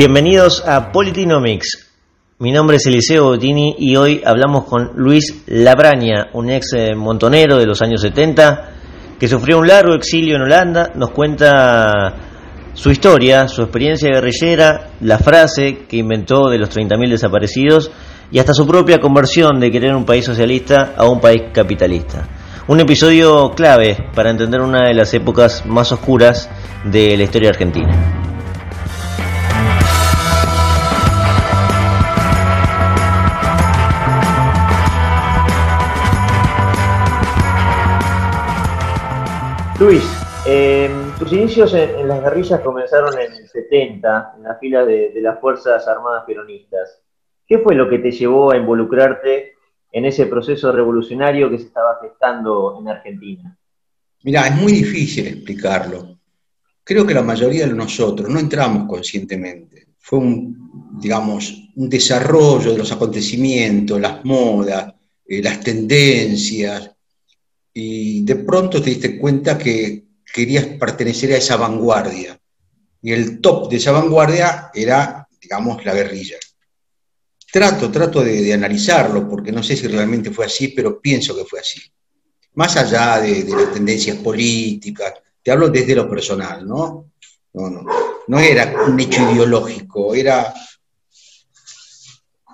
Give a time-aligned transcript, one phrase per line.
[0.00, 1.90] Bienvenidos a Politinomics.
[2.38, 7.58] Mi nombre es Eliseo Bottini y hoy hablamos con Luis Labraña, un ex eh, montonero
[7.58, 8.70] de los años 70
[9.18, 10.92] que sufrió un largo exilio en Holanda.
[10.94, 12.14] Nos cuenta
[12.72, 17.90] su historia, su experiencia guerrillera, la frase que inventó de los 30.000 desaparecidos
[18.32, 22.26] y hasta su propia conversión de querer un país socialista a un país capitalista.
[22.68, 26.48] Un episodio clave para entender una de las épocas más oscuras
[26.86, 28.29] de la historia argentina.
[39.80, 40.02] Luis,
[40.46, 45.40] eh, tus inicios en, las guerrillas comenzaron en el 70, en la fila de, las
[45.40, 47.00] Fuerzas Armadas Peronistas.
[47.46, 49.54] ¿Qué fue lo que te llevó a involucrarte
[49.90, 53.58] en ese proceso revolucionario que se estaba gestando en Argentina?
[54.22, 56.18] Mira, es muy difícil explicarlo.
[56.84, 59.94] Creo que la mayoría de nosotros no entramos conscientemente.
[59.98, 64.92] Fue un, digamos, un desarrollo de los acontecimientos, las modas,
[65.26, 66.94] eh, las tendencias,
[67.72, 72.38] y de pronto te diste cuenta que querías pertenecer a esa vanguardia.
[73.02, 76.36] Y el top de esa vanguardia era, digamos, la guerrilla.
[77.52, 81.60] Trato, trato de, analizarlo, porque no sé si realmente fue así, pero pienso que fue
[81.60, 81.80] así.
[82.54, 87.12] Más allá de, las tendencias políticas, te hablo desde lo personal, ¿no?
[87.52, 87.84] No, no,
[88.28, 90.54] no era un hecho ideológico, era,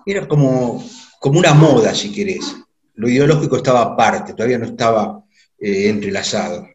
[0.07, 0.83] era como,
[1.21, 2.55] como una moda, si querés
[2.97, 5.23] lo ideológico estaba aparte, todavía no estaba
[5.59, 6.67] eh, entrelazado.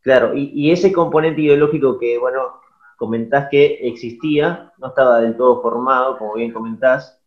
[0.00, 2.60] Claro, y, ese componente ideológico que, bueno,
[2.96, 7.20] comentás que existía, no estaba del todo formado, como bien comentás,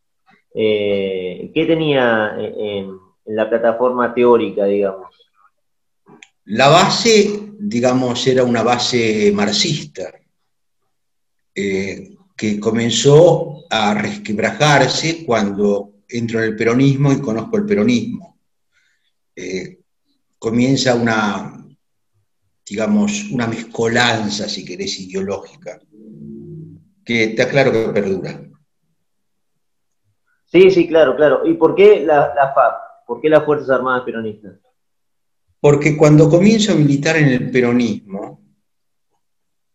[0.53, 5.09] eh, ¿qué tenía en, la plataforma teórica, digamos?
[6.43, 10.13] La base, digamos, era una base marxista,
[11.55, 18.39] eh, que comenzó a resquebrajarse cuando entro en el peronismo y conozco el peronismo.
[19.35, 19.79] Eh,
[20.37, 21.65] comienza una,
[22.67, 25.79] digamos, una mezcolanza, si querés, ideológica,
[27.03, 28.41] que te aclaro que perdura.
[30.45, 31.45] Sí, sí, claro, claro.
[31.45, 33.07] ¿Y por qué la, la FAP?
[33.07, 34.53] ¿Por qué las Fuerzas Armadas Peronistas?
[35.59, 38.41] Porque cuando comienzo a militar en el peronismo,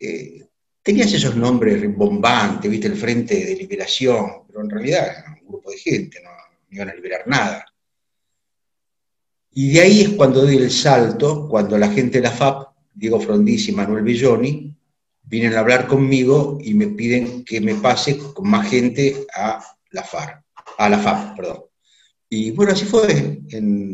[0.00, 0.46] Eh,
[0.82, 5.70] tenías esos nombres rimbombantes, viste, el Frente de Liberación, pero en realidad era un grupo
[5.70, 7.66] de gente, no, no iban a liberar nada.
[9.52, 13.20] Y de ahí es cuando doy el salto, cuando la gente de la FAP Diego
[13.20, 14.74] Frondizi y Manuel Belloni,
[15.22, 20.02] vienen a hablar conmigo y me piden que me pase con más gente a la
[20.02, 20.42] FAR,
[20.78, 21.64] a la FAP, perdón.
[22.28, 23.40] Y bueno, así fue,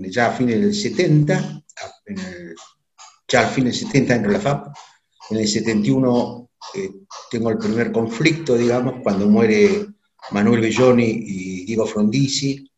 [0.08, 1.62] ya a fines del 70,
[3.28, 4.74] ya al fin del 70 entro a la FAP,
[5.30, 6.90] en el 71 eh,
[7.30, 9.86] tengo el primer conflicto, digamos, cuando muere
[10.30, 12.70] Manuel Belloni y Diego Frondizi,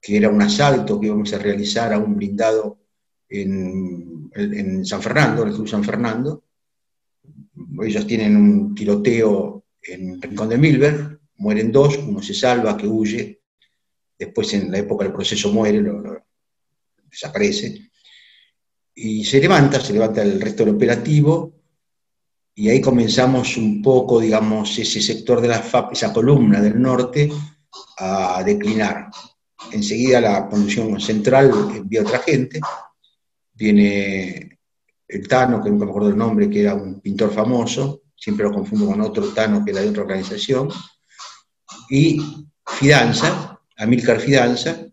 [0.00, 2.77] que era un asalto que íbamos a realizar a un blindado
[3.28, 6.44] en, San Fernando, en el Club San Fernando.
[7.82, 13.40] Ellos tienen un tiroteo en Rincón de Milver, mueren dos, uno se salva, que huye,
[14.18, 15.82] después en la época del proceso muere,
[17.10, 17.90] desaparece,
[18.94, 21.54] y se levanta, se levanta el resto del operativo,
[22.54, 27.30] y ahí comenzamos un poco, digamos, ese sector de la FAP, esa columna del norte,
[27.98, 29.10] a declinar.
[29.70, 32.60] Enseguida la conducción central envía otra gente,
[33.58, 34.58] viene
[35.08, 38.52] el Tano, que nunca me acuerdo el nombre, que era un pintor famoso, siempre lo
[38.52, 40.68] confundo con otro Tano que era de otra organización,
[41.90, 42.20] y
[42.66, 44.86] Fidanza, Amílcar Fidanza,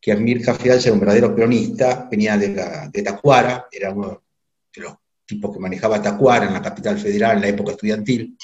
[0.00, 4.22] que Amílcar Fidanza era un verdadero peronista, venía de, la, de Tacuara, era uno
[4.74, 4.94] de los
[5.26, 8.36] tipos que manejaba Tacuara en la capital federal en la época estudiantil,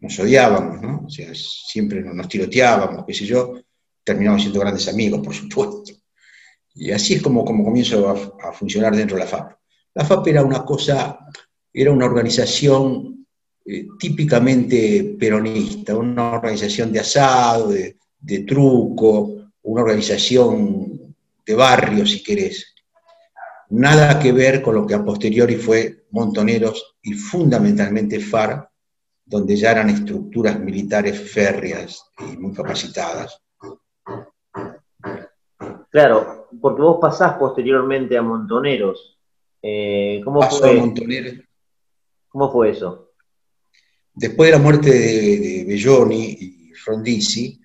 [0.00, 1.04] nos odiábamos, ¿no?
[1.06, 3.60] O sea, siempre nos tiroteábamos, qué sé yo,
[4.02, 6.01] terminamos siendo grandes amigos, por supuesto.
[6.74, 9.52] Y así es como, como comienzo a, funcionar dentro de la FAP.
[9.94, 11.18] La FAP era una cosa,
[11.72, 13.26] era una organización
[13.64, 21.14] eh, típicamente peronista, una organización de asado, de, de truco, una organización
[21.44, 22.74] de barrio, si querés.
[23.70, 28.68] Nada que ver con lo que a posteriori fue Montoneros y fundamentalmente FAR,
[29.24, 33.40] donde ya eran estructuras militares férreas y muy capacitadas.
[35.90, 39.18] Claro, porque vos pasás posteriormente a Montoneros.
[39.60, 40.74] Eh, ¿cómo, fue?
[40.74, 41.34] Montoneros.
[42.28, 43.12] ¿Cómo fue eso?
[44.14, 47.60] Después de la muerte de, Belloni y Frondizi,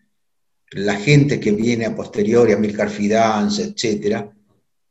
[0.71, 4.31] la gente que viene a posteriori, a Milcar Fidanza, etcétera,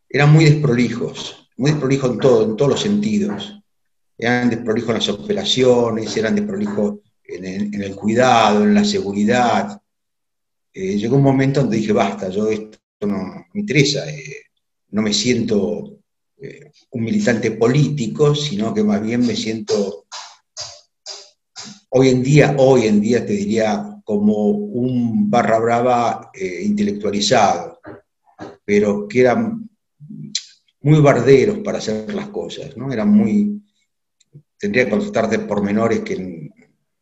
[0.08, 3.60] eran muy desprolijos, muy desprolijos en todo, en todos los sentidos.
[4.18, 9.80] Eran desprolijos en las operaciones, eran desprolijos en en el cuidado, en la seguridad,
[10.78, 14.44] eh, llegó un momento donde dije, basta, yo esto no me interesa, eh,
[14.90, 15.98] no me siento
[16.38, 20.06] eh, un militante político, sino que más bien me siento,
[21.90, 26.30] hoy en día, hoy en día te diría, como un barra brava
[26.62, 27.80] intelectualizado,
[28.64, 29.68] pero que eran
[30.82, 32.92] muy barderos para hacer las cosas, ¿no?
[32.92, 33.60] Eran muy,
[34.56, 36.16] tendría que contestar de pormenores que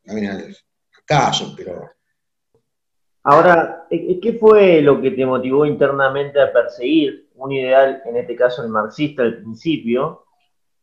[0.05, 0.56] no vienen al
[1.56, 1.90] pero
[3.26, 8.19] Ahora, eh, eh, ¿qué fue lo que te motivó internamente a perseguir un ideal, en
[8.19, 10.26] este caso el marxista al principio,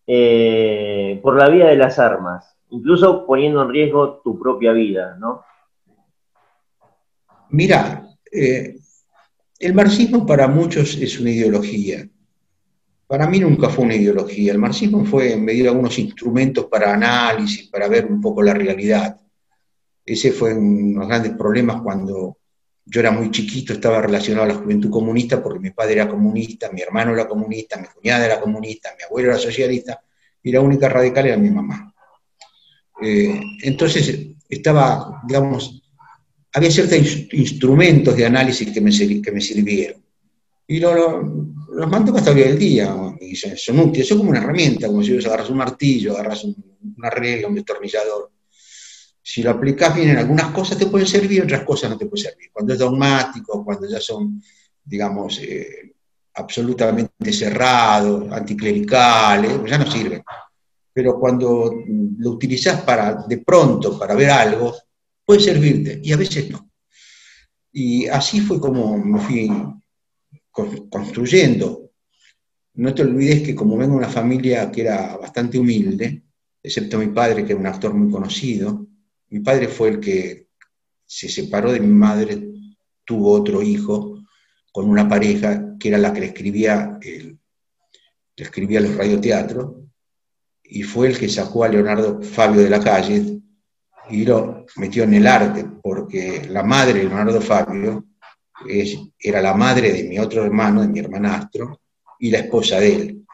[0.07, 5.43] eh, por la vía de las armas, incluso poniendo en riesgo tu propia vida, ¿no?
[7.49, 12.07] Mira, el marxismo para muchos es una ideología.
[13.05, 14.53] Para mí nunca fue una ideología.
[14.53, 18.53] El marxismo fue en medio de algunos instrumentos para análisis, para ver un poco la
[18.53, 19.19] realidad.
[20.11, 22.37] Ese fue uno de los grandes problemas cuando
[22.83, 26.69] yo era muy chiquito, estaba relacionado a la juventud comunista porque mi padre era comunista,
[26.69, 30.01] mi hermano era comunista, mi cuñada era comunista, mi abuelo era socialista
[30.43, 31.93] y la única radical era mi mamá.
[33.01, 34.19] Eh, entonces
[34.49, 35.81] estaba, digamos,
[36.51, 36.97] había ciertos
[37.31, 40.03] instrumentos de análisis que me, sirvieron.
[40.67, 41.21] Y lo,
[41.71, 45.49] los mantengo hasta el día y son, útiles, son como una herramienta, como si agarras
[45.49, 46.45] un martillo, agarras
[46.97, 48.30] una regla, un destornillador
[49.21, 52.07] si lo aplicas bien en algunas cosas te pueden servir, en otras cosas no te
[52.07, 52.49] pueden servir.
[52.51, 54.41] Cuando es dogmático, cuando ya son,
[54.83, 55.93] digamos, eh,
[56.33, 60.23] absolutamente cerrados, anticlericales, ya no sirven.
[60.93, 61.83] Pero cuando
[62.17, 64.75] lo utilizas para, de pronto, para ver algo,
[65.23, 66.69] puede servirte, y a veces no.
[67.71, 69.49] Y así fue como me fui
[70.51, 71.91] construyendo.
[72.73, 76.23] No te olvides que como vengo de una familia que era bastante humilde,
[76.61, 78.87] excepto mi padre, que era un actor muy conocido,
[79.31, 80.47] mi padre fue el que
[81.05, 82.51] se separó de mi madre,
[83.05, 84.19] tuvo otro hijo
[84.71, 87.37] con una pareja que era la que le escribía, le
[88.35, 89.73] escribía los radioteatros,
[90.63, 93.41] y fue el que sacó a Leonardo Fabio de la calle
[94.09, 98.05] y lo metió en el arte, porque la madre de Leonardo Fabio
[99.17, 101.81] era la madre de mi otro hermano, de mi hermanastro,
[102.19, 103.25] y la esposa de él.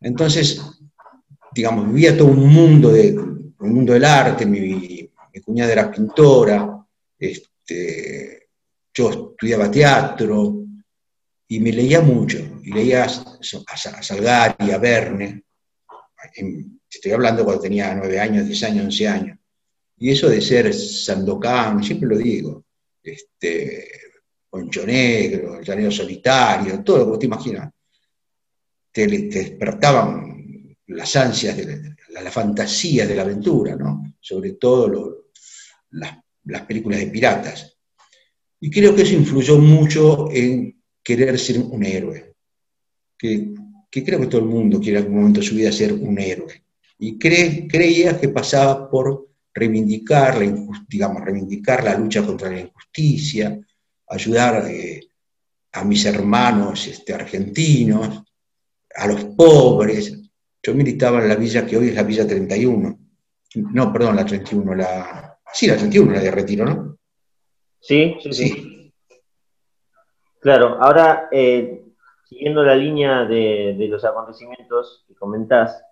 [0.00, 0.60] Entonces,
[1.54, 3.31] digamos, vivía todo un mundo de,
[3.66, 5.08] el mundo del arte, mi,
[5.44, 6.86] cuñada era pintora,
[7.18, 8.48] este,
[8.92, 10.64] yo estudiaba teatro
[11.48, 15.44] y me leía mucho, y leía a, Salgari, a Verne,
[16.88, 19.38] estoy hablando cuando tenía nueve años, diez años, once años,
[19.96, 22.64] y eso de ser Sandokan, siempre lo digo,
[23.02, 23.88] este,
[24.50, 27.70] Poncho Negro, el solitario, todo lo que te imaginas,
[28.92, 34.14] te, despertaban las ansias de, la, fantasía de la aventura, ¿no?
[34.20, 35.28] sobre todo
[35.90, 37.76] las, películas de piratas.
[38.60, 42.34] Y creo que eso influyó mucho en querer ser un héroe,
[43.18, 43.54] que,
[43.90, 46.64] creo que todo el mundo quiere en algún momento de su vida ser un héroe.
[46.98, 53.60] Y creía que pasaba por reivindicar la, digamos, reivindicar la lucha contra la injusticia,
[54.08, 55.00] ayudar eh,
[55.72, 58.22] a mis hermanos este, argentinos,
[58.94, 60.21] a los pobres,
[60.62, 62.98] yo militaba en la villa que hoy es la Villa 31.
[63.54, 65.38] No, perdón, la 31, la...
[65.52, 66.98] Sí, la 31, la de Retiro, ¿no?
[67.80, 68.92] Sí, sí, sí.
[70.40, 71.82] Claro, ahora, eh,
[72.24, 75.84] siguiendo la línea de, los acontecimientos que comentás,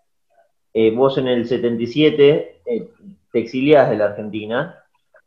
[0.72, 2.88] eh, vos en el 77 eh,
[3.32, 4.82] te exiliás de la Argentina,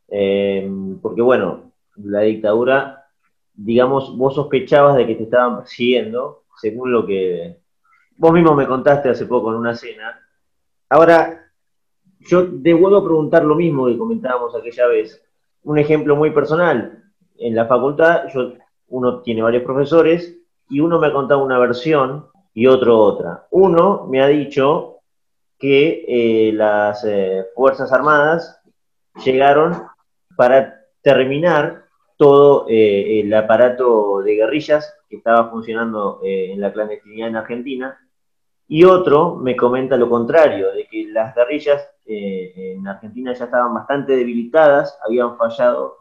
[0.08, 0.70] eh,
[1.02, 3.06] porque bueno, la dictadura,
[3.54, 7.63] digamos, vos sospechabas de que te estaban persiguiendo, según lo que
[8.18, 10.20] vos mismo me contaste hace poco en una cena.
[10.90, 11.44] Ahora,
[12.20, 15.22] yo te vuelvo a preguntar lo mismo que comentábamos aquella vez.
[15.64, 17.04] Un ejemplo muy personal.
[17.38, 18.54] En la facultad, yo,
[18.88, 20.38] uno tiene varios profesores
[20.70, 23.48] y uno me ha contado una versión y otro otra.
[23.52, 24.98] Uno me ha dicho
[25.58, 28.62] que eh, las eh, Fuerzas Armadas
[29.24, 29.84] llegaron
[30.36, 31.86] para terminar
[32.18, 38.00] todo eh, el aparato de guerrillas que estaba funcionando en la clandestinidad en Argentina.
[38.74, 44.16] Y otro me comenta lo contrario, de que las guerrillas en Argentina ya estaban bastante
[44.16, 45.98] debilitadas, habían fallado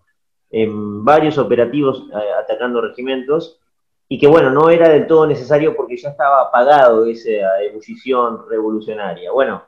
[0.48, 2.08] en varios operativos
[2.42, 3.60] atacando regimientos
[4.08, 9.30] y que bueno, no era del todo necesario porque ya estaba apagado esa ebullición revolucionaria.
[9.32, 9.64] Bueno,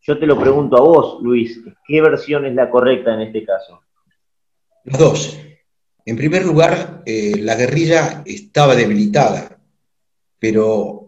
[0.00, 3.82] yo te lo pregunto a vos, Luis, ¿qué versión es la correcta en este caso?
[4.84, 5.38] Las dos.
[6.06, 9.58] En primer lugar, eh, la guerrilla estaba debilitada,
[10.38, 11.03] pero,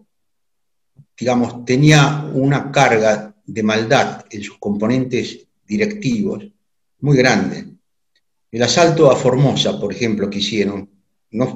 [1.17, 6.45] digamos, tenía una carga de maldad en sus componentes directivos
[6.99, 7.65] muy grande.
[8.51, 10.89] El asalto a Formosa, por ejemplo, que hicieron,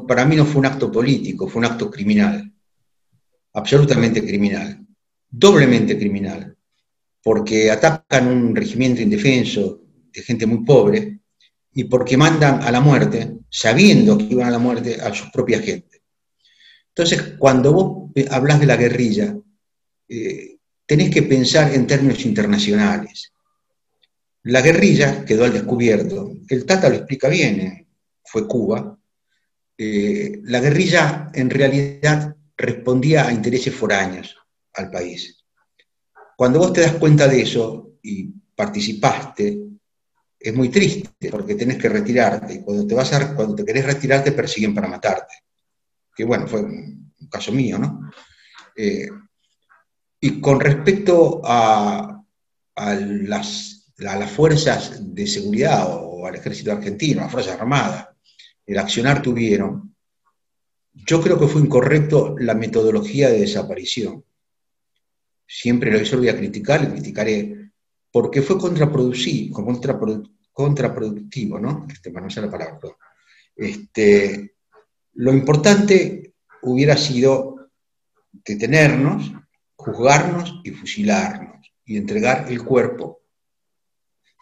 [0.08, 2.52] para mí no fue un acto político, fue un acto criminal,
[3.54, 4.86] absolutamente criminal,
[5.30, 6.56] doblemente criminal,
[7.24, 11.20] porque atacan un regimiento indefenso de gente muy pobre
[11.74, 15.60] y porque mandan a la muerte, sabiendo que iban a la muerte, a su propia
[15.60, 16.02] gente.
[16.90, 19.38] Entonces, cuando vos hablas de la guerrilla,
[20.14, 23.32] eh, tenés que pensar en términos internacionales.
[24.44, 27.88] La guerrilla quedó al descubierto, el Tata lo explica bien, eh,
[28.22, 29.00] fue Cuba,
[29.78, 34.36] eh, la guerrilla en realidad respondía a intereses foráneos
[34.74, 35.46] al país.
[36.36, 39.60] Cuando vos te das cuenta de eso y participaste,
[40.38, 43.86] es muy triste porque tenés que retirarte y cuando te, vas a, cuando te querés
[43.86, 45.36] retirar te persiguen para matarte.
[46.14, 48.12] Que bueno, fue un, caso mío, ¿no?
[48.76, 49.08] Eh,
[50.24, 52.24] y con respecto a,
[52.76, 58.08] las, a, las, fuerzas de seguridad o al ejército argentino, a las Fuerzas Armadas,
[58.68, 59.96] el accionar tuvieron,
[60.94, 64.24] yo creo que fue incorrecto la metodología de desaparición.
[65.48, 67.72] Siempre lo eso lo voy a criticar, lo criticaré,
[68.12, 69.64] porque fue contraproductivo,
[70.54, 71.88] contraproductivo ¿no?
[71.92, 72.80] Este, no sé la palabra,
[73.56, 74.56] Este,
[75.14, 77.72] lo importante hubiera sido
[78.32, 79.32] detenernos,
[79.84, 83.22] juzgarnos y fusilarnos y entregar el cuerpo,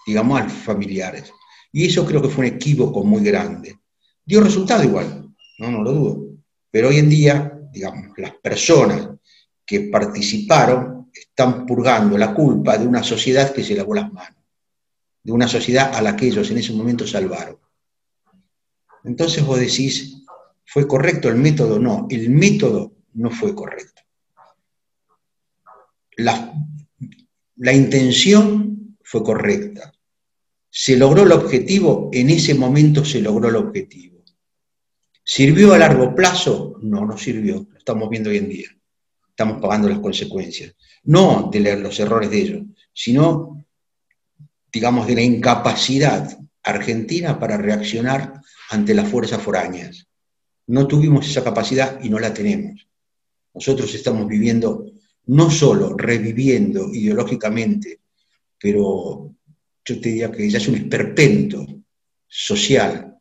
[0.06, 1.32] digamos, a los familiares.
[1.72, 3.80] Y eso creo que fue un equívoco muy grande
[4.30, 6.28] dio resultado igual, no, no lo dudo.
[6.70, 9.10] Pero hoy en día, digamos, las personas
[9.66, 14.44] que participaron están purgando la culpa de una sociedad que se lavó las manos,
[15.24, 17.58] de una sociedad a la que ellos en ese momento salvaron.
[19.04, 20.24] Entonces vos decís,
[20.64, 21.80] ¿fue correcto el método?
[21.80, 23.99] No, el método no fue correcto.
[26.20, 26.54] La,
[27.58, 29.94] la intención fue correcta.
[30.70, 32.10] ¿Se logró el objetivo?
[32.14, 34.24] En ese momento se logró el objetivo.
[35.24, 36.78] ¿Sirvió a largo plazo?
[36.82, 37.68] No, no sirvió.
[37.72, 38.68] Lo estamos viendo hoy en día.
[39.30, 40.76] Estamos pagando las consecuencias.
[41.04, 43.66] No de los errores de ellos, sino,
[44.72, 50.08] digamos, de la incapacidad argentina para reaccionar ante las fuerzas foráneas.
[50.68, 52.88] No tuvimos esa capacidad y no la tenemos.
[53.54, 54.86] Nosotros estamos viviendo,
[55.30, 58.00] no solo reviviendo ideológicamente,
[58.60, 59.36] pero
[59.86, 61.66] yo te diría que ya es un esperpento
[62.28, 63.16] social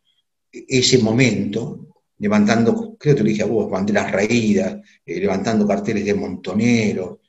[0.50, 1.88] ese momento
[2.18, 7.20] levantando, creo que te lo dije a vos, banderas raídas, eh, levantando carteles de montonero.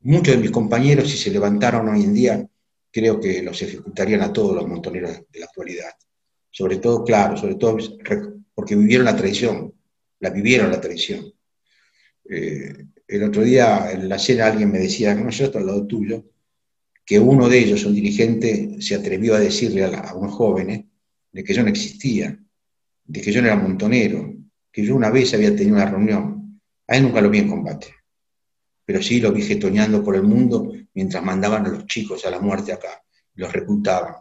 [0.00, 2.48] Muchos de mis compañeros, si se levantaron hoy en día,
[2.90, 5.90] creo que los ejecutarían a todos los montoneros de la actualidad.
[6.50, 7.76] Sobre todo, claro, sobre todo
[8.54, 9.74] porque vivieron la traición,
[10.20, 11.32] la vivieron la traición.
[12.28, 15.86] Eh, el otro día en la cena alguien me decía, no, yo estoy al lado
[15.86, 16.24] tuyo,
[17.04, 20.84] que uno de ellos, un dirigente, se atrevió a decirle a, a unos jóvenes
[21.32, 22.38] de que yo no existía
[23.06, 24.34] de que yo no era montonero,
[24.72, 26.60] que yo una vez había tenido una reunión.
[26.88, 27.88] A él nunca lo vi en combate,
[28.84, 32.40] pero sí lo vi getoneando por el mundo mientras mandaban a los chicos a la
[32.40, 33.02] muerte acá,
[33.34, 34.14] los reclutaban.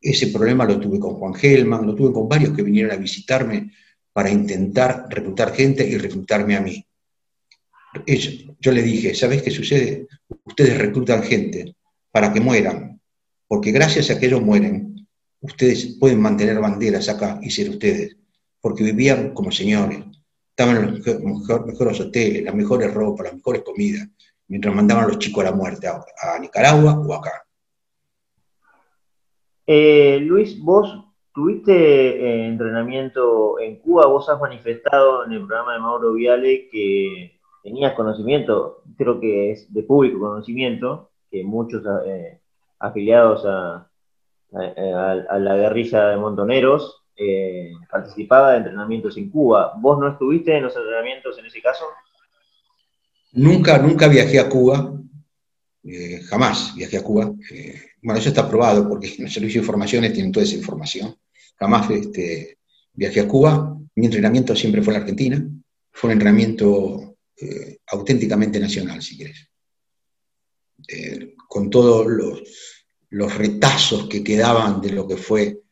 [0.00, 3.72] Ese problema lo tuve con Juan Gelman, lo tuve con varios que vinieron a visitarme
[4.12, 6.86] para intentar reclutar gente y reclutarme a mí.
[8.60, 10.06] Yo le dije, ¿sabes qué sucede?
[10.44, 11.76] Ustedes reclutan gente
[12.10, 13.00] para que mueran,
[13.48, 15.06] porque gracias a que ellos mueren,
[15.40, 18.16] ustedes pueden mantener banderas acá y ser ustedes,
[18.60, 20.00] porque vivían como señores,
[20.50, 24.08] estaban en los mejores hoteles, las mejores ropas, las mejores comidas,
[24.48, 27.44] mientras mandaban a los chicos a la muerte a, Nicaragua o acá.
[29.66, 35.80] Eh, Luis, vos tuviste eh, entrenamiento en Cuba, vos has manifestado en el programa de
[35.80, 37.33] Mauro Viale que
[37.64, 42.38] tenías conocimiento, creo que es de público conocimiento, que muchos eh,
[42.78, 43.88] afiliados a,
[44.52, 49.72] la guerrilla de montoneros eh, participaba de entrenamientos en Cuba.
[49.80, 51.86] ¿Vos no estuviste en los entrenamientos en ese caso?
[53.32, 54.92] Nunca, nunca viajé a Cuba,
[55.82, 57.32] eh, jamás viajé a Cuba.
[58.02, 61.16] bueno, eso está probado porque los servicios de informaciones tienen toda esa información.
[61.58, 62.58] Jamás este,
[62.92, 63.76] viajé a Cuba.
[63.96, 65.48] Mi entrenamiento siempre fue en la Argentina.
[65.90, 69.48] Fue un entrenamiento eh, auténticamente nacional, si quieres.
[70.88, 72.42] Eh, con todos los,
[73.36, 75.62] retazos que quedaban de lo que fue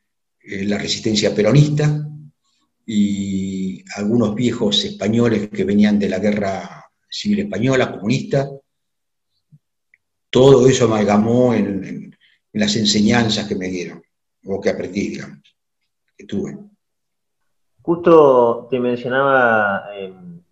[0.41, 2.07] eh, la resistencia peronista
[2.87, 8.49] y algunos viejos españoles que venían de la guerra civil española, comunista.
[10.31, 11.85] Todo eso amalgamó en,
[12.53, 14.03] en las enseñanzas que me dieron,
[14.45, 15.43] o que aprendí, digamos,
[16.17, 16.57] que tuve.
[17.83, 19.85] Justo te mencionaba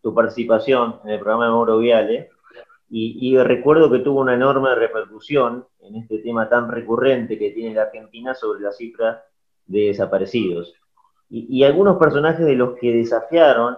[0.02, 2.30] tu participación en el programa de Mauro Viale,
[2.92, 7.83] y, recuerdo que tuvo una enorme repercusión en este tema tan recurrente que tiene la
[7.83, 9.23] Argentina sobre la cifra
[9.66, 10.75] de desaparecidos.
[11.28, 13.76] Y, algunos personajes de los que desafiaron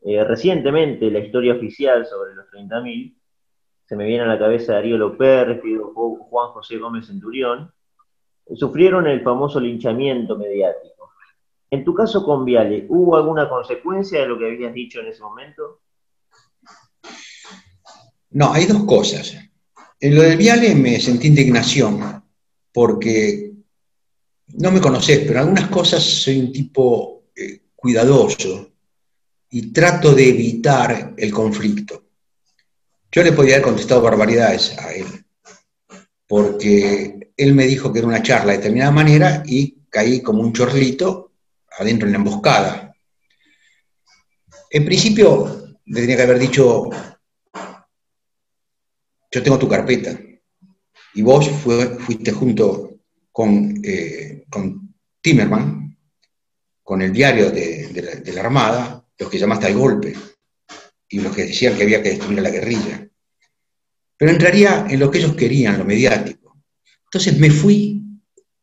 [0.00, 3.14] eh, recientemente la historia oficial sobre los 30.000,
[3.84, 5.60] se me viene a la cabeza Darío López,
[5.94, 7.72] Juan José Gómez Centurión,
[8.56, 11.01] sufrieron el famoso linchamiento mediático.
[11.72, 15.22] En tu caso con Viale, ¿hubo alguna consecuencia de lo que habías dicho en ese
[15.22, 15.80] momento?
[18.32, 19.34] No, hay dos cosas.
[19.98, 22.22] En lo del Viale me sentí indignación,
[22.70, 23.52] porque
[24.48, 28.68] no me conoces, pero en algunas cosas soy un tipo eh, cuidadoso
[29.48, 32.04] y trato de evitar el conflicto.
[33.10, 35.06] Yo le podría haber contestado barbaridades a él,
[36.26, 40.52] porque él me dijo que era una charla de determinada manera y caí como un
[40.52, 41.31] chorlito
[41.78, 42.94] adentro en la emboscada.
[44.70, 46.88] En principio, le tenía que haber dicho,
[49.30, 50.18] yo tengo tu carpeta,
[51.14, 55.96] y vos fuiste junto con, eh, con Timerman,
[56.82, 60.14] con el diario de, la, Armada, los que llamaste al golpe,
[61.08, 63.06] y los que decían que había que destruir la guerrilla.
[64.16, 66.62] Pero entraría en lo que ellos querían, lo mediático.
[67.04, 68.01] Entonces me fui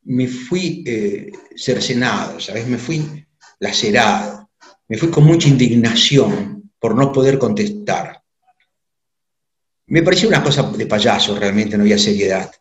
[0.10, 2.68] me fui eh, cercenado, ¿sabes?
[2.68, 3.26] Me fui
[3.60, 4.50] lacerado,
[4.88, 8.20] me fui con mucha indignación por no poder contestar.
[9.86, 12.52] Me pareció una cosa de payaso, realmente no había seriedad.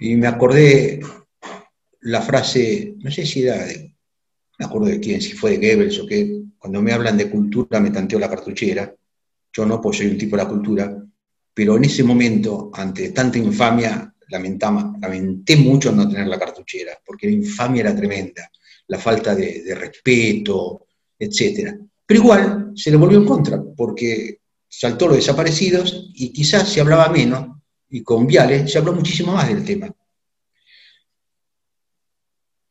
[0.00, 1.00] Y me acordé
[2.00, 3.94] la frase, no sé si era de,
[4.58, 7.78] me acuerdo de quién, si fue de Goebbels o qué, cuando me hablan de cultura
[7.78, 8.92] me tanteo la cartuchera.
[9.52, 11.00] Yo no, pues soy un tipo de la cultura,
[11.54, 17.34] pero en ese momento, ante tanta infamia, lamenté mucho no tener la cartuchera, porque la
[17.34, 18.50] infamia era tremenda,
[18.88, 20.86] la falta de, respeto,
[21.18, 21.74] etc.
[22.06, 27.08] Pero igual se le volvió en contra, porque saltó los desaparecidos y quizás se hablaba
[27.08, 27.56] menos,
[27.90, 29.90] y con Viales se habló muchísimo más del tema.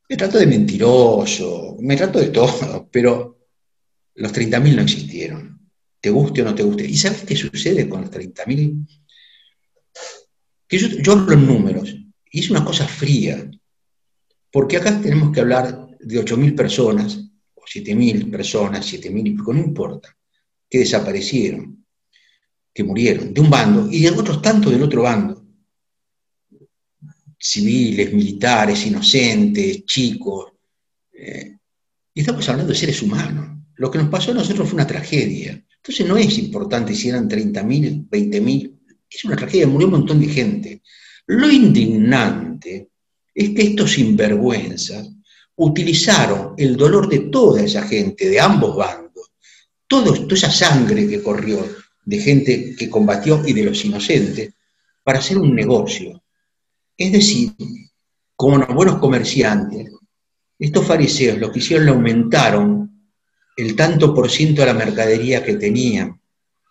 [0.10, 3.38] Me trato de mentiroso, me trato de todo, pero
[4.16, 5.70] los 30.000 no existieron.
[6.00, 6.86] Te guste o no te guste.
[6.86, 8.88] ¿Y sabes qué sucede con los 30.000?
[10.70, 11.96] Yo, hablo en números,
[12.32, 13.50] y es una cosa fría,
[14.52, 17.18] porque acá tenemos que hablar de 8.000 personas,
[17.56, 20.16] o 7.000 personas, 7.000 y no importa,
[20.70, 21.86] que desaparecieron,
[22.74, 25.46] que murieron, de un bando, y de otros tantos del otro bando,
[27.40, 30.52] civiles, militares, inocentes, chicos,
[31.14, 31.58] eh,
[32.14, 33.58] y estamos hablando de seres humanos.
[33.76, 35.64] Lo que nos pasó a nosotros fue una tragedia.
[35.76, 38.77] Entonces no es importante si eran 30.000, 20.000,
[39.18, 40.82] es una tragedia, murió un montón de gente.
[41.28, 42.90] Lo indignante
[43.34, 45.10] es que estos sinvergüenzas
[45.56, 49.32] utilizaron el dolor de toda esa gente, de ambos bandos,
[49.88, 51.66] toda esa sangre que corrió
[52.06, 54.54] de gente que combatió y de los inocentes,
[55.04, 56.22] para hacer un negocio.
[56.96, 57.54] Es decir,
[58.36, 59.92] como los buenos comerciantes,
[60.60, 63.10] estos fariseos lo que hicieron le aumentaron
[63.58, 66.20] el tanto por ciento de la mercadería que tenían.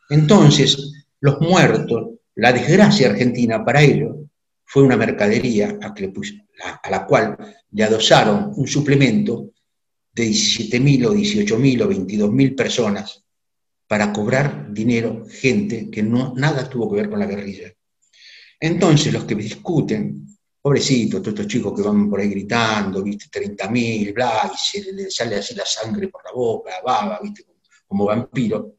[0.08, 4.16] Entonces, los muertos la desgracia argentina para ellos
[4.64, 7.36] fue una mercadería a, la cual
[7.70, 9.52] le adosaron un suplemento
[10.12, 13.22] de 17.000 o 18.000 o 22.000 personas
[13.86, 17.72] para cobrar dinero gente que no, nada tuvo que ver con la guerrilla.
[18.60, 20.26] Entonces los que discuten,
[20.60, 25.10] pobrecitos, todos estos chicos que van por ahí gritando, viste, 30.000, bla, y se le
[25.10, 27.44] sale así la sangre por la boca, la baba, viste,
[27.86, 28.74] como vampiro.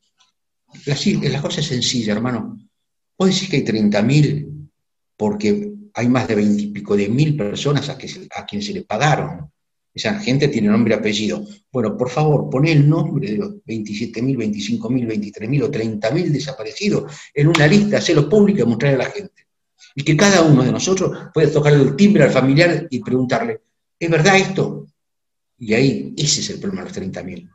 [0.85, 0.97] La,
[1.29, 2.66] la cosa es sencilla, hermano.
[3.17, 4.69] Vos decís que hay 30.000
[5.17, 8.73] porque hay más de 20 y pico de mil personas a, que, a quienes se
[8.73, 9.51] le pagaron.
[9.93, 11.43] Esa gente tiene nombre y apellido.
[11.71, 17.47] Bueno, por favor, poné el nombre de los 27.000, 25.000, 23.000 o 30.000 desaparecidos en
[17.47, 19.47] una lista, hacerlo público y mostrarle a la gente.
[19.95, 23.61] Y que cada uno de nosotros pueda tocar el timbre al familiar y preguntarle,
[23.99, 24.85] ¿es verdad esto?
[25.57, 27.49] Y ahí, ese es el problema de los 30.000.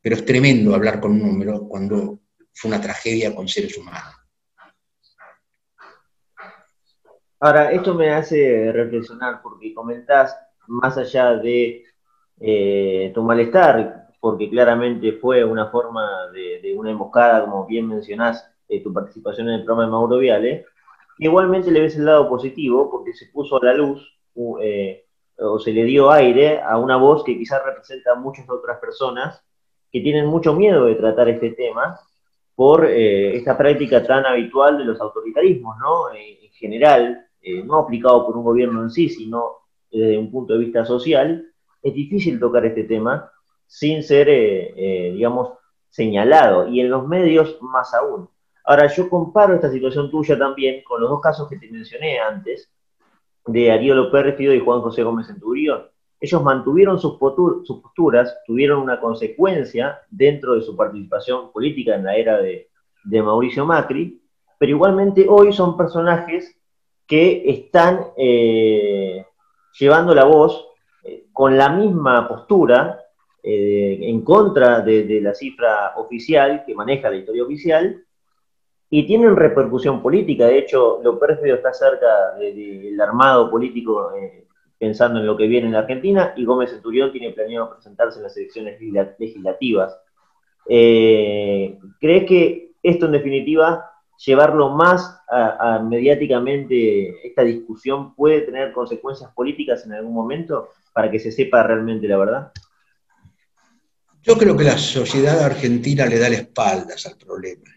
[0.00, 2.22] Pero es tremendo hablar con un número cuando
[2.52, 4.23] fue una tragedia con seres humanos.
[7.44, 10.34] Ahora, esto me hace reflexionar porque comentás
[10.66, 11.84] más allá de
[12.40, 18.82] eh, tu malestar, porque claramente fue una forma de, una emboscada, como bien mencionás, eh,
[18.82, 20.64] tu participación en el programa de Mauro Viale,
[21.18, 24.00] igualmente le ves el lado positivo porque se puso a la luz
[24.62, 25.04] eh,
[25.38, 29.44] o se le dio aire a una voz que quizás representa a muchas otras personas
[29.92, 32.00] que tienen mucho miedo de tratar este tema
[32.54, 36.10] por esta práctica tan habitual de los autoritarismos, ¿no?
[36.14, 37.24] en general,
[37.64, 39.58] no aplicado por un gobierno en sí, sino
[39.90, 41.46] desde un punto de vista social,
[41.82, 43.30] es difícil tocar este tema
[43.66, 45.50] sin ser, eh, eh, digamos,
[45.90, 48.28] señalado, y en los medios más aún.
[48.64, 52.70] Ahora, yo comparo esta situación tuya también con los dos casos que te mencioné antes,
[53.46, 55.82] de Ariel López y Juan José Gómez Centurión.
[56.18, 57.18] Ellos mantuvieron sus,
[57.64, 62.70] sus posturas, tuvieron una consecuencia dentro de su participación política en la era de,
[63.04, 64.22] Mauricio Macri,
[64.58, 66.56] pero igualmente hoy son personajes
[67.06, 69.24] que están eh,
[69.78, 70.68] llevando la voz
[71.02, 73.00] eh, con la misma postura
[73.42, 78.02] eh, en contra de, la cifra oficial que maneja la historia oficial
[78.88, 80.46] y tienen repercusión política.
[80.46, 84.12] De hecho, lo Pérfido está cerca del armado político
[84.78, 88.24] pensando en lo que viene en la Argentina y Gómez Centurión tiene planeado presentarse en
[88.24, 88.80] las elecciones
[89.18, 89.98] legislativas.
[90.66, 99.84] ¿Crees que esto en definitiva llevarlo más a, mediáticamente esta discusión puede tener consecuencias políticas
[99.86, 102.52] en algún momento para que se sepa realmente la verdad?
[104.22, 107.70] Yo creo que la sociedad argentina le da la espaldas al problema.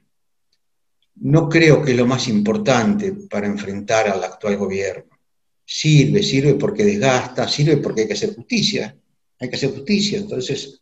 [1.16, 5.18] No creo que es lo más importante para enfrentar al actual gobierno.
[5.66, 8.96] Sirve, sirve porque desgasta, sirve porque hay que hacer justicia.
[9.40, 10.82] Hay que hacer justicia, entonces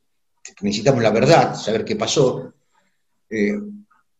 [0.61, 2.53] necesitamos la verdad, saber qué pasó.
[3.29, 3.59] Eh,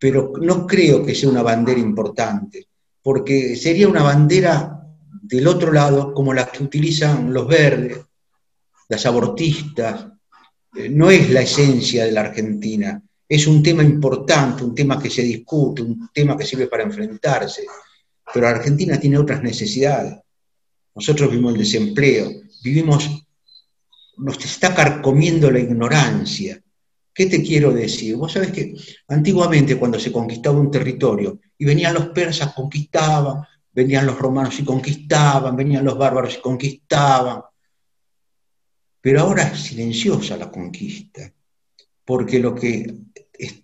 [0.08, 2.68] pero no creo que sea una bandera importante,
[3.02, 4.86] porque sería una bandera
[5.20, 7.98] del otro lado como la que utilizan los verdes,
[8.88, 10.06] las abortistas.
[10.76, 15.10] Eh, no es la esencia de la Argentina, es un tema importante, un tema que
[15.10, 17.66] se discute, un tema que sirve para enfrentarse,
[18.32, 20.18] pero la Argentina tiene otras necesidades.
[20.94, 22.32] Nosotros vivimos el desempleo,
[22.64, 23.10] vivimos,
[24.18, 26.62] nos está carcomiendo la ignorancia,
[27.16, 28.18] ¿Qué te quiero decir?
[28.18, 28.76] Vos sabés que
[29.08, 34.66] antiguamente cuando se conquistaba un territorio y venían los persas, conquistaban, venían los romanos y
[34.66, 37.42] conquistaban, venían los bárbaros y conquistaban.
[39.00, 41.32] Pero ahora es silenciosa la conquista,
[42.04, 42.94] porque lo que,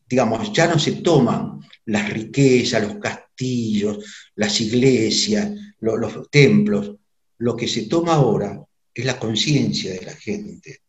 [0.07, 6.95] digamos, ya no se toman las riquezas, los castillos, las iglesias, los, los templos,
[7.39, 10.83] lo que se toma ahora es la conciencia de la gente.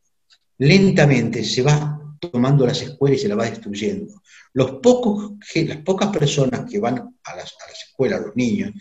[0.59, 4.23] Lentamente se va tomando las escuelas y se la va destruyendo.
[4.53, 7.55] Los pocos, las pocas personas que van a las,
[7.89, 8.73] escuelas, los niños,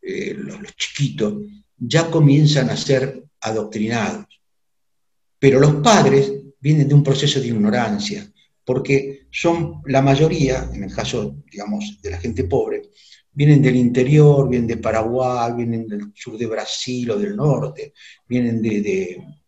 [0.00, 1.34] eh, los, chiquitos,
[1.78, 4.26] ya comienzan a ser adoctrinados.
[5.38, 8.30] Pero los padres vienen de un proceso de ignorancia,
[8.64, 12.82] porque son la mayoría, en el caso, digamos, de la gente pobre,
[13.32, 17.94] vienen del interior, vienen de Paraguay, vienen del sur de Brasil o del norte,
[18.28, 19.41] vienen de de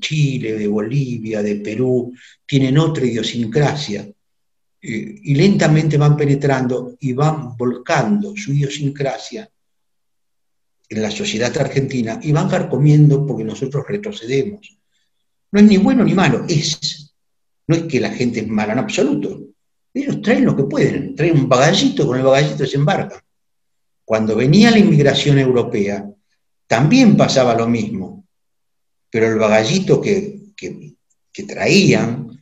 [0.00, 2.12] Chile, de Bolivia, de Perú,
[2.44, 4.02] tienen otra idiosincrasia
[4.80, 9.48] eh, y lentamente van penetrando y van volcando su idiosincrasia
[10.88, 14.78] en la sociedad argentina y van carcomiendo porque nosotros retrocedemos.
[15.52, 17.14] No es ni bueno ni malo, es.
[17.66, 19.40] No es que la gente es mala en absoluto.
[19.92, 23.20] Ellos traen lo que pueden, traen un bagallito, con el bagallito se embarcan.
[24.04, 26.08] Cuando venía la inmigración europea,
[26.66, 28.17] también pasaba lo mismo
[29.10, 30.36] pero el bagallito que,
[31.46, 32.36] traían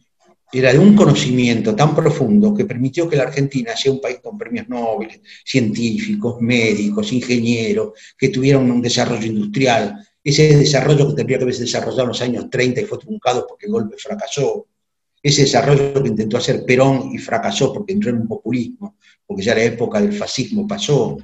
[0.51, 4.39] era de un conocimiento tan profundo que permitió que la Argentina sea un país con
[4.39, 11.45] premios Nobel, científicos, médicos, ingenieros, que tuvieran un desarrollo industrial, ese desarrollo que tendría que
[11.45, 14.67] haberse desarrollado en los años 30 y fue truncado porque el golpe fracasó,
[15.23, 19.55] ese desarrollo que intentó hacer Perón y fracasó porque entró en un populismo, porque ya
[19.55, 21.19] la época del fascismo pasó.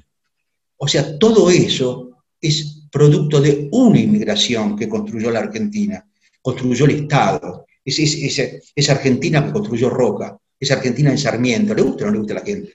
[0.76, 2.11] O sea, todo eso
[2.42, 6.04] es producto de una inmigración que construyó la Argentina,
[6.42, 7.64] construyó el Estado.
[7.84, 12.34] Es, Argentina que construyó Roca, esa Argentina de Sarmiento, ¿le gusta o no le gusta
[12.34, 12.74] a la gente?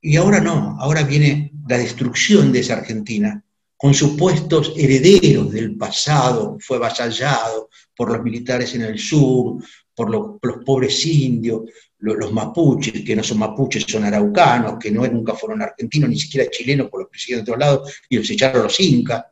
[0.00, 3.44] Y ahora no, ahora viene la destrucción de esa Argentina,
[3.76, 9.62] con supuestos herederos del pasado, fue avasallado por los militares en el sur,
[9.94, 11.62] por los, pobres indios,
[12.00, 16.50] los, mapuches, que no son mapuches, son araucanos, que no nunca fueron argentinos, ni siquiera
[16.50, 19.24] chilenos por los presidentes de otros lados, y los echaron los incas.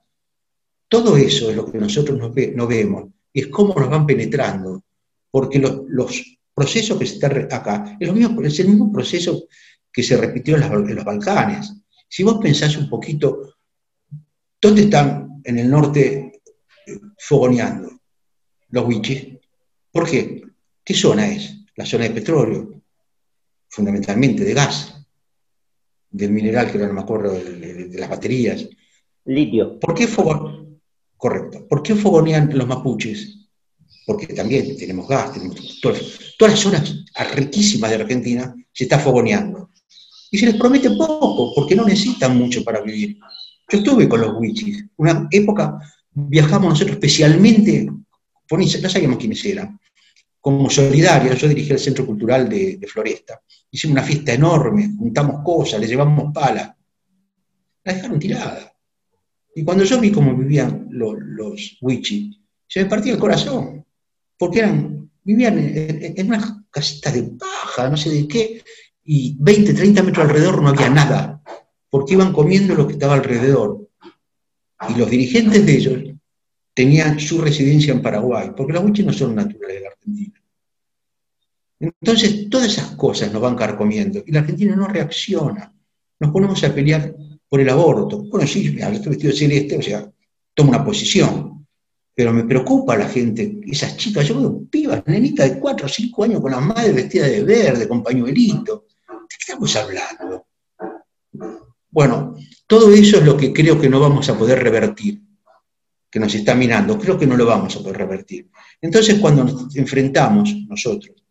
[0.87, 4.83] Todo eso es lo que nosotros no, vemos, y es cómo nos van penetrando,
[5.31, 9.45] porque los, procesos que se están acá, es, lo es el mismo proceso
[9.93, 11.73] que se repitió en, los Balcanes.
[12.09, 13.55] Si vos pensás un poquito,
[14.61, 16.43] ¿dónde están en el norte
[16.85, 18.01] eh, fogoneando
[18.71, 19.39] los wichis?
[19.93, 20.43] ¿Por qué?
[20.83, 21.58] ¿Qué zona es?
[21.79, 22.83] La zona de petróleo,
[23.69, 25.07] fundamentalmente de gas,
[26.11, 28.69] del mineral, que no me acuerdo, de, las baterías.
[29.25, 29.79] Litio.
[29.79, 30.81] ¿Por qué fogonean?
[31.17, 31.69] Correcto.
[31.69, 33.49] ¿Por qué fogonean los mapuches?
[34.05, 36.01] Porque también tenemos gas, tenemos todas,
[36.37, 37.05] todas las zonas
[37.37, 39.71] riquísimas de Argentina se está fogoneando.
[40.33, 43.19] Y se les promete poco, porque no necesitan mucho para vivir.
[43.71, 44.85] Yo estuve con los wichis.
[44.97, 45.79] Una época
[46.11, 49.79] viajamos nosotros especialmente, no sabíamos quiénes eran,
[50.49, 51.39] como solidarios.
[51.39, 53.39] Yo dirigí el Centro Cultural de, Floresta.
[53.71, 56.75] Hicimos una fiesta enorme, juntamos cosas, le llevamos pala.
[57.85, 58.73] La dejaron tirada.
[59.55, 61.79] Y cuando yo vi cómo vivían los, los
[62.67, 63.85] se me partía el corazón.
[64.39, 68.63] Porque eran, vivían en, en unas casitas de paja, no sé de qué,
[69.05, 71.43] y 20, 30 metros alrededor no había nada,
[71.91, 73.87] porque iban comiendo lo que estaba alrededor.
[74.89, 76.08] Y los dirigentes de ellos
[76.79, 80.41] tenían su residencia en Paraguay, porque los huiches no son naturales de la Argentina.
[81.81, 85.75] Entonces, todas esas cosas nos van carcomiendo y la Argentina no reacciona.
[86.21, 87.17] Nos ponemos a pelear
[87.49, 88.23] por el aborto.
[88.31, 90.09] Bueno, sí, estoy vestido de celeste, o sea,
[90.55, 91.67] tomo una posición.
[92.15, 96.25] Pero me preocupa la gente, esas chicas, yo veo pibas, nenitas de 4 o 5
[96.25, 98.87] años con las madres vestidas de verde, con pañuelito.
[99.09, 100.47] ¿De qué estamos hablando?
[101.91, 102.37] Bueno,
[102.69, 105.23] todo eso es lo que creo que no vamos a poder revertir,
[106.11, 108.49] que nos está mirando, creo que no lo vamos a poder revertir.
[108.81, 111.25] Entonces, cuando nos enfrentamos nosotros,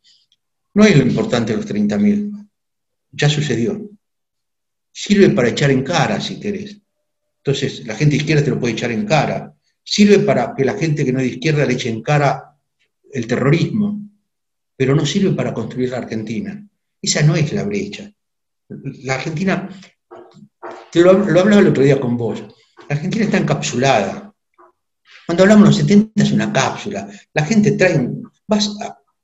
[0.74, 2.48] no es lo importante los 30.000,
[3.12, 3.90] ya sucedió.
[4.92, 6.80] Sirve para echar en cara, si querés.
[7.38, 9.54] Entonces, la gente izquierda te lo puede echar en cara.
[9.84, 12.56] Sirve para que la gente que no es de izquierda le eche en cara
[13.12, 14.02] el terrorismo,
[14.76, 16.68] pero no sirve para construir la Argentina.
[17.02, 18.12] Esa no es la brecha.
[19.04, 19.70] La Argentina,
[20.92, 22.42] te lo, hablaba el otro día con vos,
[22.90, 24.27] la Argentina está encapsulada.
[25.28, 27.10] Cuando hablamos de los 70 es una cápsula.
[27.34, 28.10] La gente trae,
[28.48, 28.74] vas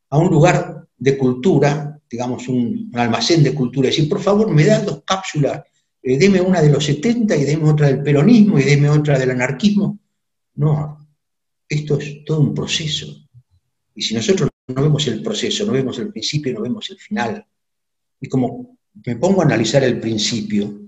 [0.10, 4.66] a, un lugar de cultura, digamos un, almacén de cultura, y decir, por favor, me
[4.66, 5.64] da dos cápsulas,
[6.02, 9.32] eh, deme una de los 70 y deme otra del peronismo y deme otra del
[9.32, 9.98] anarquismo.
[10.56, 11.08] No,
[11.70, 13.08] esto es todo un proceso.
[13.96, 17.48] Y si nosotros no vemos el proceso, no vemos el principio, no vemos el final,
[18.20, 20.82] y como me pongo a analizar el principio,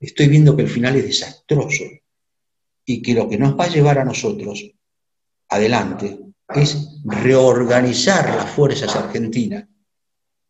[0.00, 1.84] estoy viendo que el final es desastroso
[2.84, 4.64] y que lo que nos va a llevar a nosotros
[5.48, 6.18] adelante
[6.54, 9.66] es reorganizar las fuerzas argentinas,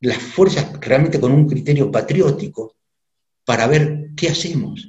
[0.01, 2.77] las fuerzas realmente con un criterio patriótico,
[3.45, 4.89] para ver qué hacemos.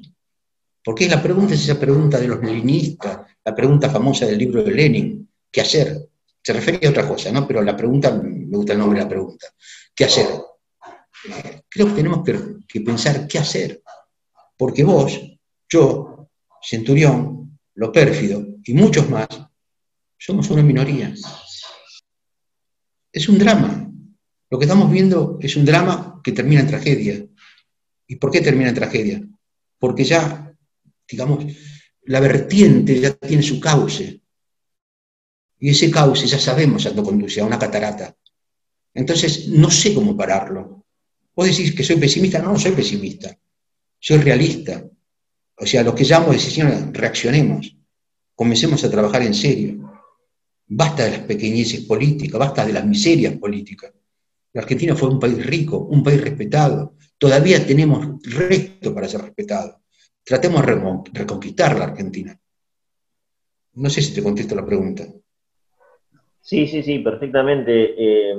[0.84, 4.72] Porque la pregunta es esa pregunta de los leninistas, la pregunta famosa del libro de
[4.72, 6.10] Lenin, ¿qué hacer?
[6.42, 7.48] Se refiere a otra cosa, ¿no?
[7.48, 9.48] Pero la pregunta, me gusta el nombre de la pregunta,
[9.96, 10.28] ¿qué hacer?
[11.70, 12.24] creo que tenemos
[12.68, 13.82] que, pensar qué hacer.
[14.58, 15.20] Porque vos,
[15.70, 16.13] yo,
[16.64, 19.28] Centurión, lo pérfido y muchos más,
[20.18, 21.14] somos una minoría.
[23.12, 23.92] Es un drama.
[24.50, 27.26] Lo que estamos viendo es un drama que termina en tragedia.
[28.08, 29.22] ¿Y por qué termina en tragedia?
[29.78, 30.56] Porque ya,
[31.10, 31.46] digamos,
[32.04, 34.22] la vertiente ya tiene su cauce.
[35.60, 38.16] Y ese cauce ya sabemos a conduce, a una catarata.
[38.94, 40.86] Entonces, no sé cómo pararlo.
[41.36, 43.38] Vos decís que soy pesimista, no, no soy pesimista,
[44.00, 44.86] soy realista.
[45.58, 47.76] O sea, lo que llamo decisión, reaccionemos,
[48.36, 49.92] comencemos a trabajar en serio.
[50.68, 53.94] Basta de las pequeñeces políticas, basta de las miserias políticas.
[54.54, 56.96] La Argentina fue un país rico, un país respetado.
[57.18, 59.76] Todavía tenemos resto para ser respetados.
[60.24, 62.38] Tratemos de reconquistar la Argentina.
[63.74, 65.04] No sé si te contesto la pregunta.
[66.40, 67.96] Sí, sí, sí, perfectamente.
[67.98, 68.36] Eh,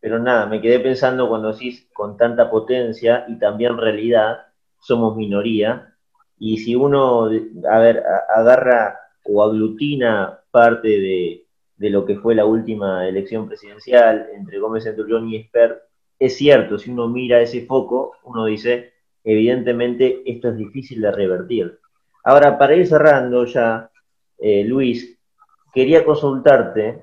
[0.00, 4.38] pero nada, me quedé pensando cuando decís con tanta potencia y también realidad,
[4.80, 5.94] somos minoría,
[6.38, 7.28] y si uno,
[7.70, 8.02] a ver,
[8.34, 11.44] agarra o aglutina parte de,
[11.90, 15.82] lo que fue la última elección presidencial entre Gómez Centurión y Esper,
[16.18, 21.78] es cierto, si uno mira ese foco, uno dice, evidentemente esto es difícil de revertir.
[22.24, 23.90] Ahora, para ir cerrando ya,
[24.38, 25.18] eh, Luis,
[25.72, 27.02] quería consultarte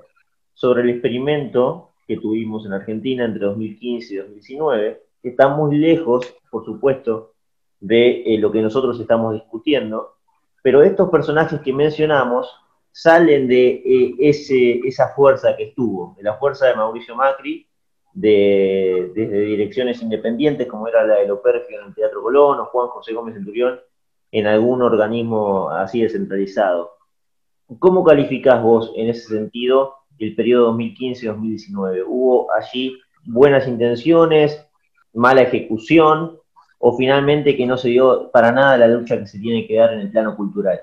[0.52, 6.34] sobre el experimento que tuvimos en Argentina entre 2015 y 2019, que está muy lejos,
[6.50, 7.32] por supuesto,
[7.80, 10.16] de eh, lo que nosotros estamos discutiendo,
[10.62, 12.50] pero estos personajes que mencionamos
[12.90, 17.66] salen de eh, ese, esa fuerza que estuvo, de la fuerza de Mauricio Macri,
[18.14, 22.88] de, desde direcciones independientes como era la de Loperfio en el Teatro Colón o Juan
[22.88, 23.78] José Gómez Centurión
[24.32, 26.92] en algún organismo así descentralizado.
[27.78, 32.04] ¿Cómo calificás vos en ese sentido el periodo 2015-2019?
[32.06, 34.66] ¿Hubo allí buenas intenciones,
[35.12, 36.38] mala ejecución
[36.78, 39.94] o finalmente que no se dio para nada la lucha que se tiene que dar
[39.94, 40.80] en el plano cultural?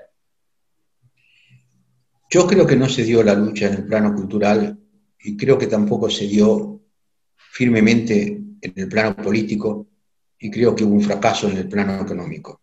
[2.30, 4.78] Yo creo que no se dio la lucha en el plano cultural
[5.20, 6.80] y creo que tampoco se dio
[7.36, 8.26] firmemente
[8.60, 9.86] en el plano político
[10.38, 12.60] y creo que hubo un fracaso en el plano económico.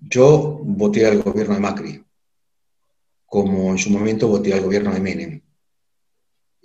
[0.00, 2.04] yo voté al gobierno de Macri,
[3.24, 5.40] como en su momento voté al gobierno de Menem.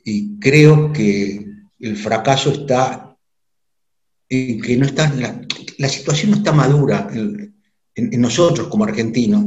[0.03, 1.45] Y creo que
[1.79, 3.08] el fracaso está
[4.29, 5.11] en que no está,
[5.77, 7.55] la, situación no está madura en,
[8.21, 9.45] nosotros como argentinos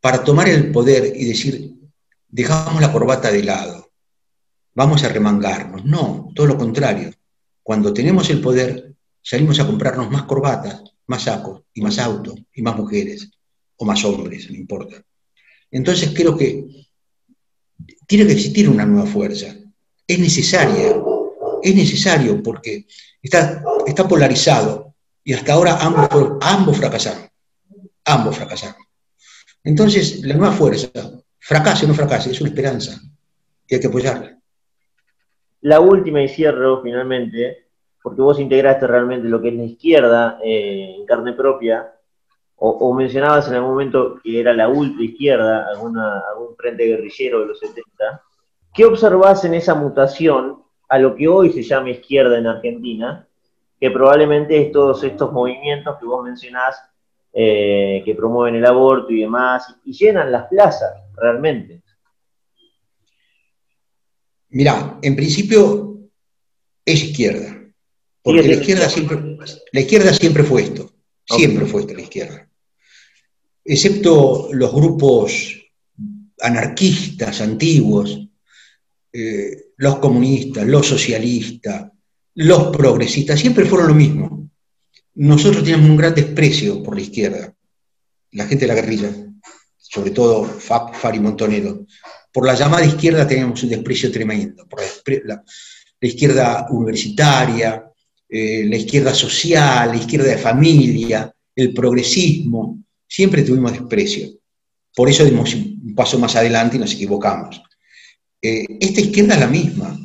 [0.00, 1.74] para tomar el poder y decir,
[2.28, 3.90] dejamos la corbata de lado,
[4.74, 5.84] vamos a remangarnos.
[5.84, 7.10] No, todo lo contrario.
[7.62, 12.62] Cuando tenemos el poder, salimos a comprarnos más corbatas, más sacos, y más autos, y
[12.62, 13.30] más mujeres,
[13.76, 15.02] o más hombres, no importa.
[15.70, 16.64] Entonces creo que
[18.06, 19.54] tiene que existir una nueva fuerza.
[20.06, 20.96] Es necesaria,
[21.62, 22.86] es necesario porque
[23.22, 23.62] está,
[24.08, 24.94] polarizado
[25.24, 27.28] y hasta ahora ambos, ambos fracasaron.
[28.04, 28.82] Ambos fracasaron.
[29.64, 30.88] Entonces, la nueva fuerza,
[31.38, 33.00] fracase o no fracase, es una esperanza
[33.66, 34.38] y hay que apoyarla.
[35.62, 37.68] La última y cierro finalmente,
[38.02, 41.92] porque vos integraste realmente lo que es la izquierda eh, en carne propia,
[42.60, 45.96] o, mencionabas en algún momento que era la ultra izquierda, algún
[46.56, 48.22] frente guerrillero de los 70.
[48.74, 53.26] ¿Qué observás en esa mutación a lo que hoy se llama izquierda en Argentina,
[53.78, 56.76] que probablemente es todos estos movimientos que vos mencionás,
[57.32, 61.82] eh, que promueven el aborto y demás, y llenan las plazas realmente?
[64.50, 65.98] Mirá, en principio
[66.84, 67.54] es izquierda,
[68.22, 69.18] porque la izquierda, siempre,
[69.72, 70.90] la izquierda siempre fue esto,
[71.26, 72.48] siempre fue esto la izquierda.
[73.62, 75.54] Excepto los grupos
[76.40, 78.27] anarquistas antiguos,
[79.12, 81.90] eh, los comunistas, los socialistas,
[82.34, 84.50] los progresistas, siempre fueron lo mismo.
[85.14, 87.54] Nosotros teníamos un gran desprecio por la izquierda,
[88.32, 89.10] la gente de la guerrilla,
[89.76, 91.86] sobre todo Fari Montonero.
[92.32, 94.66] Por la llamada izquierda teníamos un desprecio tremendo,
[95.24, 95.42] la,
[96.00, 97.84] izquierda universitaria,
[98.28, 104.28] eh, la izquierda social, la izquierda de familia, el progresismo siempre tuvimos desprecio.
[104.94, 107.62] Por eso dimos un paso más adelante y nos equivocamos.
[108.40, 109.98] Eh, esta izquierda es la misma.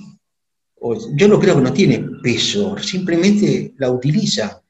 [1.15, 4.61] Yo no creo que no tiene peso, simplemente la utiliza.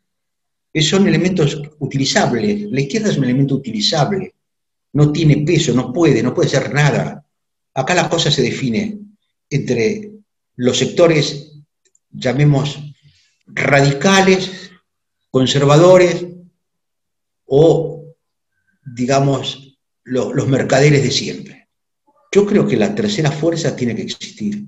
[0.76, 2.72] Son elementos utilizables.
[2.72, 4.36] La izquierda es un elemento utilizable.
[4.94, 7.26] No tiene peso, no puede, no puede ser nada.
[7.74, 9.00] Acá la cosa se define
[9.50, 10.12] entre
[10.56, 11.54] los sectores,
[12.12, 12.80] llamemos,
[13.48, 14.72] radicales,
[15.32, 16.28] conservadores
[17.46, 17.94] o
[18.86, 21.63] digamos, los mercaderes de siempre.
[22.34, 24.66] Yo creo que la tercera fuerza tiene que existir,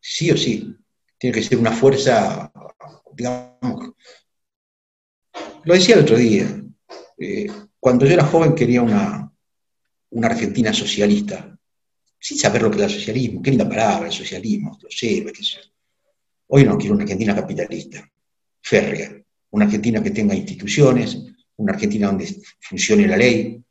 [0.00, 0.74] sí o sí.
[1.16, 2.50] Tiene que ser una fuerza,
[3.14, 3.92] digamos,
[5.62, 6.60] lo decía el otro día,
[7.18, 7.46] eh,
[7.78, 9.30] cuando yo era joven quería una,
[10.24, 11.56] Argentina socialista,
[12.18, 15.44] sin saber lo que era el socialismo, qué linda palabra, el socialismo, los héroes, qué
[15.44, 15.58] sé
[16.48, 18.10] Hoy no, quiero una Argentina capitalista,
[18.60, 21.16] férrea, una Argentina que tenga instituciones,
[21.56, 23.62] una Argentina donde funcione la ley,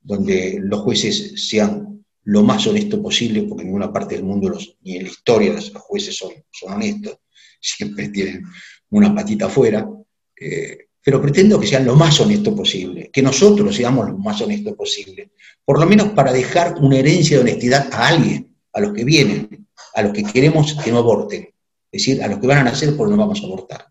[0.00, 1.83] donde los jueces sean
[2.24, 5.52] lo más honestos posible, porque en ninguna parte del mundo, los, ni en la historia,
[5.52, 7.18] los, jueces son, son, honestos,
[7.60, 8.44] siempre tienen
[8.90, 9.88] una patita afuera,
[10.40, 14.74] eh, pero pretendo que sean lo más honestos posible, que nosotros seamos lo más honestos
[14.74, 15.32] posible,
[15.64, 19.66] por lo menos para dejar una herencia de honestidad a alguien, a los que vienen,
[19.94, 21.52] a los que queremos que no aborten, es
[22.04, 23.86] decir, a los que van a nacer porque no vamos a abortar.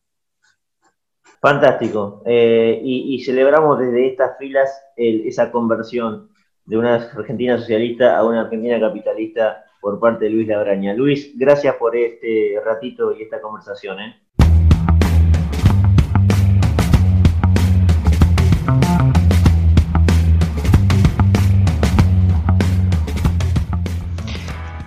[1.39, 2.23] Fantástico.
[2.25, 6.29] Eh, y, celebramos desde estas filas esa conversión
[6.65, 10.93] de una Argentina socialista a una Argentina capitalista por parte de Luis Labraña.
[10.93, 13.99] Luis, gracias por este ratito y esta conversación.
[13.99, 14.15] ¿eh?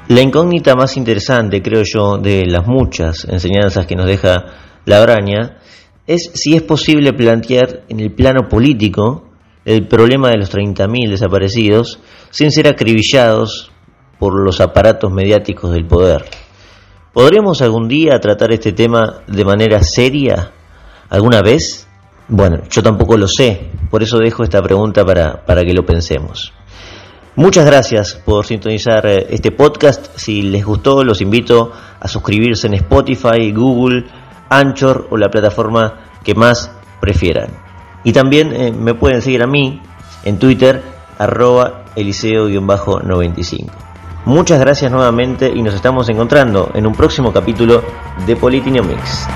[0.09, 4.47] La incógnita más interesante, creo yo, de las muchas enseñanzas que nos deja
[4.85, 5.59] Labraña
[6.07, 9.26] es si es posible plantear en el plano político
[9.67, 11.99] el problema de los 30.000 desaparecidos
[12.31, 13.73] sin ser acribillados
[14.19, 16.25] por los aparatos mediáticos del poder.
[17.13, 20.53] ¿Podremos algún día tratar este tema de manera seria?
[21.11, 21.89] ¿Alguna vez?
[22.29, 26.53] Bueno, yo tampoco lo sé, por eso dejo esta pregunta para, para que lo pensemos.
[27.35, 30.17] Muchas gracias por sintonizar eh, este podcast.
[30.17, 34.05] Si les gustó, los invito a suscribirse en Spotify, Google,
[34.49, 37.66] Anchor o la plataforma que más prefieran.
[38.05, 39.81] Y también eh, me pueden seguir a mí
[40.25, 40.83] en Twitter,
[41.19, 43.67] arroba eliseo-95.
[44.27, 47.83] Muchas gracias nuevamente y nos estamos encontrando en un próximo capítulo
[48.27, 49.29] de Politinomics.